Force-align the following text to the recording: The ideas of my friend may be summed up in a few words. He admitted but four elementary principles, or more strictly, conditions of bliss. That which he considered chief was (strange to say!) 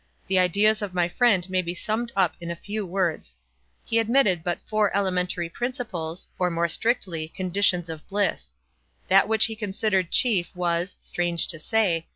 The 0.25 0.39
ideas 0.39 0.81
of 0.81 0.95
my 0.95 1.07
friend 1.07 1.47
may 1.47 1.61
be 1.61 1.75
summed 1.75 2.11
up 2.15 2.33
in 2.41 2.49
a 2.49 2.55
few 2.55 2.87
words. 2.87 3.37
He 3.85 3.99
admitted 3.99 4.43
but 4.43 4.57
four 4.67 4.89
elementary 4.97 5.47
principles, 5.47 6.27
or 6.39 6.49
more 6.49 6.67
strictly, 6.67 7.27
conditions 7.27 7.87
of 7.87 8.09
bliss. 8.09 8.55
That 9.09 9.27
which 9.27 9.45
he 9.45 9.55
considered 9.55 10.09
chief 10.09 10.55
was 10.55 10.97
(strange 11.01 11.47
to 11.49 11.59
say!) 11.59 12.07